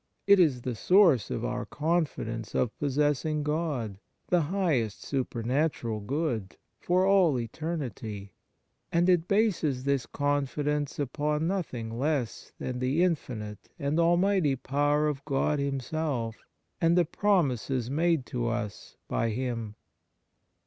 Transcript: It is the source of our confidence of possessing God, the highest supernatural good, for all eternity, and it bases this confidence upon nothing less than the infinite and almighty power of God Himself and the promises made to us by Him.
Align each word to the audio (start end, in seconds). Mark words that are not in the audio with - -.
It 0.25 0.39
is 0.39 0.63
the 0.63 0.73
source 0.73 1.29
of 1.29 1.45
our 1.45 1.63
confidence 1.63 2.55
of 2.55 2.75
possessing 2.79 3.43
God, 3.43 3.99
the 4.29 4.41
highest 4.41 5.03
supernatural 5.03 5.99
good, 5.99 6.57
for 6.79 7.05
all 7.05 7.37
eternity, 7.39 8.33
and 8.91 9.07
it 9.07 9.27
bases 9.27 9.83
this 9.83 10.07
confidence 10.07 10.97
upon 10.97 11.45
nothing 11.45 11.99
less 11.99 12.51
than 12.57 12.79
the 12.79 13.03
infinite 13.03 13.69
and 13.77 13.99
almighty 13.99 14.55
power 14.55 15.07
of 15.07 15.23
God 15.23 15.59
Himself 15.59 16.35
and 16.81 16.97
the 16.97 17.05
promises 17.05 17.91
made 17.91 18.25
to 18.25 18.47
us 18.47 18.97
by 19.07 19.29
Him. 19.29 19.75